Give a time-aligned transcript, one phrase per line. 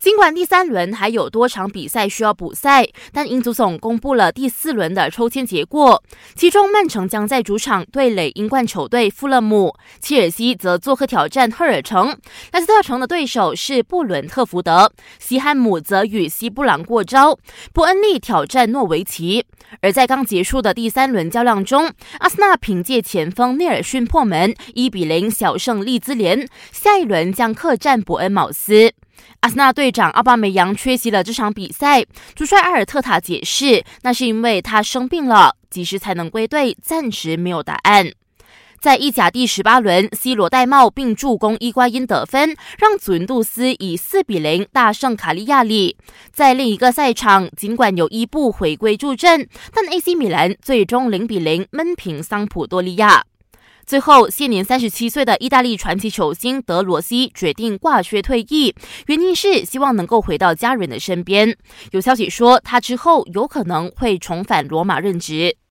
[0.00, 6.02] 尽管第三轮还有多场比赛需要补赛，但英足总公布了第四轮的抽签结果。
[6.34, 12.16] 其中，曼城将在主场对垒英冠球队富勒姆，切尔西则做客挑战赫尔城，
[12.52, 17.38] 莱斯特城的对手是布伦特福德，西汉姆则与西布朗过招，
[17.74, 19.44] 伯恩利挑战诺维奇。
[19.82, 28.94] 而在刚结束的第三轮较量中，阿森纳凭借前锋内尔逊破门，一比零小胜利兹联，下一轮将客战伯恩茅斯。
[29.40, 32.04] 阿森纳队长奥巴梅扬缺席了这场比赛。
[32.34, 38.12] 主帅阿尔特塔解释，那是因为他生病了，几时才能归队，暂时没有答案。
[38.80, 45.98] 在意甲第十八轮，C 罗戴帽并助攻伊瓜因得分，让祖云杜斯以四比零大胜卡利亚里。
[46.32, 53.24] 在另一个赛场，尽管有伊布回归助阵，但 AC 米兰最终零比零闷平桑普多利亚。
[53.90, 58.72] 最后，现年三十七岁的意大利传奇球星德罗西决定挂靴退役，
[59.06, 61.56] 原因是希望能够回到家人的身边。
[61.90, 65.56] 有消息说，他之后有可能会重返罗马任职。